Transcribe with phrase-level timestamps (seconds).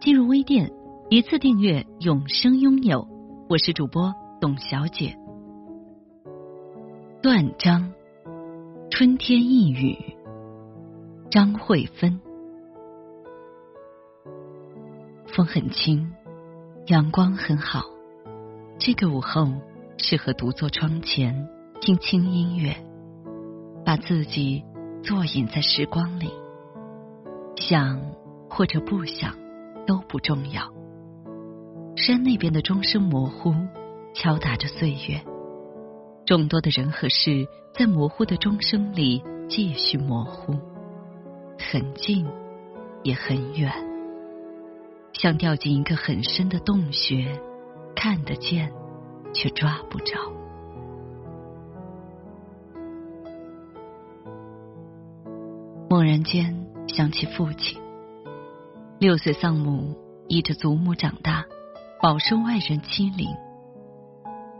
[0.00, 0.72] 进入微店，
[1.10, 3.06] 一次订阅，永生拥有。
[3.50, 5.14] 我是主播董小姐。
[7.22, 7.92] 断章，
[8.90, 9.98] 春天一语。
[11.30, 12.18] 张慧芬。
[15.26, 16.10] 风很轻，
[16.86, 17.82] 阳光很好。
[18.78, 19.48] 这个午后
[19.98, 21.46] 适合独坐窗前
[21.82, 22.74] 听轻音乐，
[23.84, 24.64] 把自己
[25.02, 26.30] 坐隐在时光里，
[27.56, 28.00] 想
[28.48, 29.34] 或者不想。
[29.90, 30.72] 都不重要。
[31.96, 33.52] 山那边的钟声模糊，
[34.14, 35.20] 敲打着岁月。
[36.24, 40.54] 众多的人和事，在模糊的钟声里继续模糊，
[41.58, 42.24] 很近，
[43.02, 43.72] 也很远，
[45.12, 47.26] 像掉进一个很深的洞穴，
[47.96, 48.72] 看得见，
[49.34, 50.14] 却抓不着。
[55.88, 57.89] 猛然间想起父亲。
[59.00, 59.96] 六岁丧母，
[60.28, 61.46] 依着祖母长大，
[62.02, 63.30] 饱受外人欺凌。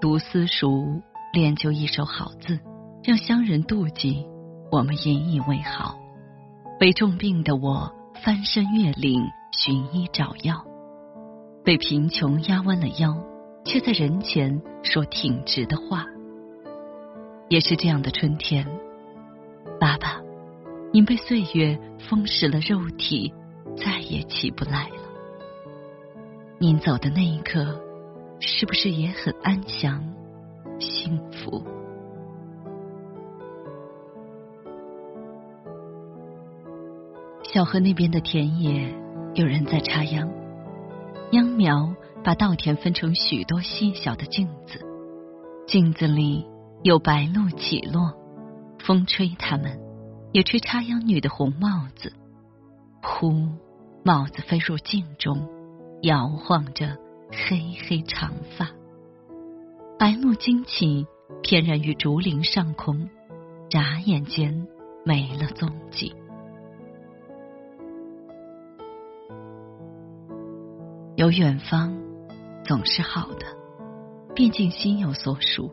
[0.01, 1.03] 读私塾，
[1.35, 2.59] 练就一手好字，
[3.05, 4.25] 让乡人妒忌，
[4.73, 5.95] 我们引以为豪。
[6.79, 7.93] 被重病的我，
[8.25, 10.65] 翻山越岭寻医找药，
[11.63, 13.15] 被贫穷压弯了腰，
[13.67, 16.07] 却在人前说挺直的话。
[17.51, 18.67] 也是这样的春天，
[19.79, 20.19] 爸爸，
[20.95, 23.35] 您被岁月封蚀了肉体。
[23.83, 24.97] 再也起不来了。
[26.59, 27.81] 您走的那一刻，
[28.39, 30.05] 是不是也很安详、
[30.79, 31.65] 幸福？
[37.43, 38.95] 小河那边的田野，
[39.35, 40.31] 有人在插秧。
[41.33, 44.85] 秧苗把稻田分成许多细小的镜子，
[45.67, 46.47] 镜子里
[46.83, 48.13] 有白鹭起落，
[48.79, 49.81] 风吹它们，
[50.33, 52.13] 也吹插秧女的红帽子。
[53.03, 53.49] 呼。
[54.03, 55.47] 帽子飞入镜中，
[56.03, 56.97] 摇晃着
[57.31, 58.71] 黑黑长发。
[59.99, 61.07] 白鹭惊起，
[61.43, 63.11] 翩然于竹林上空，
[63.69, 64.67] 眨眼间
[65.05, 66.15] 没了踪迹。
[71.17, 71.95] 有远方，
[72.65, 73.45] 总是好的，
[74.35, 75.71] 毕竟心有所属。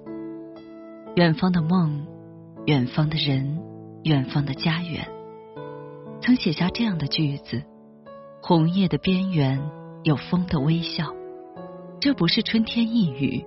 [1.16, 2.06] 远方的梦，
[2.66, 3.64] 远方的人，
[4.04, 5.08] 远方的家园。
[6.22, 7.64] 曾写下这样的句子。
[8.48, 9.62] 红叶的边缘
[10.04, 11.14] 有风的微笑，
[12.00, 13.46] 这不是春天一语，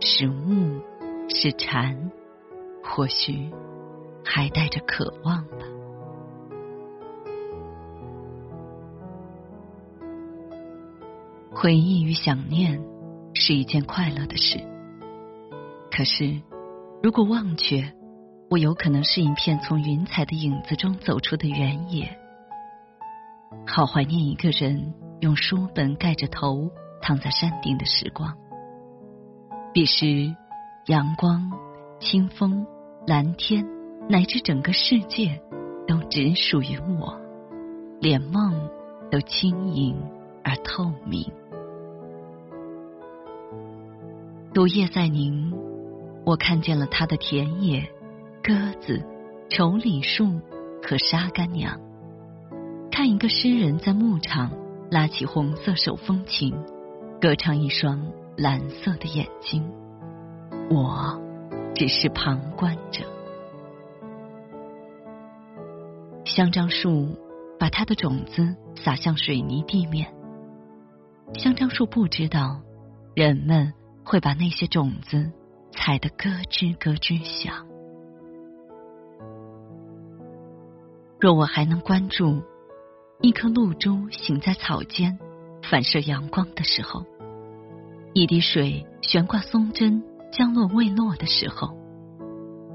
[0.00, 0.80] 是雾，
[1.28, 2.10] 是蝉，
[2.82, 3.52] 或许
[4.24, 5.58] 还带着渴望吧。
[11.52, 12.82] 回忆与想念
[13.34, 14.58] 是一件快乐的事，
[15.88, 16.42] 可是
[17.00, 17.94] 如果忘却，
[18.50, 22.18] 我有可能是一片从云彩的影子中走出的原野。
[23.66, 26.70] 好怀念一个人用书本盖着头
[27.00, 28.36] 躺在山顶的时光。
[29.72, 30.34] 彼时，
[30.86, 31.50] 阳光、
[31.98, 32.66] 清风、
[33.06, 33.66] 蓝天，
[34.08, 35.40] 乃至整个世界，
[35.86, 37.18] 都只属于我，
[38.00, 38.68] 连梦
[39.10, 39.96] 都轻盈
[40.44, 41.32] 而透明。
[44.52, 45.54] 毒液在凝，
[46.26, 47.90] 我看见了他的田野、
[48.42, 49.02] 鸽子、
[49.48, 50.40] 稠李树
[50.82, 51.80] 和沙干娘。
[52.92, 54.52] 看一个诗人在牧场
[54.90, 56.54] 拉起红色手风琴，
[57.22, 59.66] 歌唱一双蓝色的眼睛。
[60.70, 61.18] 我
[61.74, 63.06] 只是旁观者。
[66.26, 67.16] 香樟树
[67.58, 70.12] 把它的种子撒向水泥地面。
[71.32, 72.60] 香樟树不知道，
[73.14, 73.72] 人们
[74.04, 75.32] 会把那些种子
[75.70, 77.66] 踩得咯吱咯吱响。
[81.18, 82.42] 若我还能关注。
[83.22, 85.16] 一颗露珠醒在草间，
[85.70, 87.04] 反射阳光的时候；
[88.12, 90.02] 一滴水悬挂松针，
[90.32, 91.68] 降落未落的时候；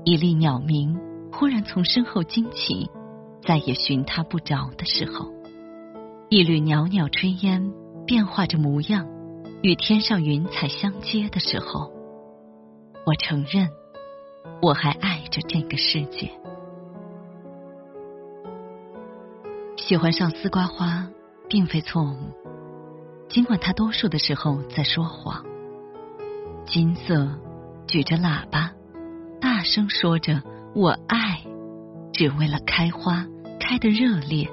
[0.06, 0.98] 一粒鸟鸣
[1.34, 2.90] 忽然从身后惊起，
[3.42, 5.28] 再也寻它不着的时候；
[6.30, 7.70] 一缕袅袅炊烟
[8.06, 9.06] 变化着模样，
[9.62, 11.92] 与天上云彩相接的时候，
[13.06, 13.68] 我承认，
[14.62, 16.32] 我还爱着这个世界。
[19.88, 21.08] 喜欢上丝瓜花，
[21.48, 22.18] 并非错误。
[23.30, 25.46] 尽管他多数的时候在说谎。
[26.66, 27.30] 金色
[27.88, 28.74] 举着喇叭，
[29.40, 30.44] 大声说着
[30.76, 31.42] “我爱”，
[32.12, 33.26] 只为了开花，
[33.62, 34.50] 开得热烈，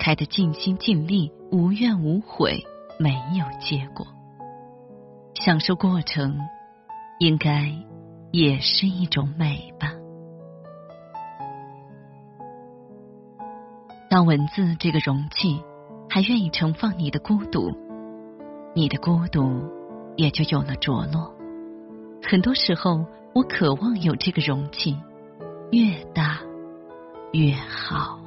[0.00, 2.66] 开得尽心尽力，无怨无悔，
[2.98, 4.04] 没有结果。
[5.34, 6.36] 享受过程，
[7.20, 7.72] 应该
[8.32, 9.92] 也是一种美吧。
[14.12, 15.62] 当文字这个容器
[16.06, 17.72] 还愿意盛放你的孤独，
[18.74, 19.62] 你的孤独
[20.18, 21.34] 也就有了着落。
[22.22, 24.98] 很多时候，我渴望有这个容器，
[25.70, 26.40] 越大
[27.32, 28.21] 越好。